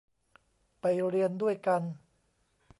[0.81, 1.81] ไปเรียนด้วยกัน!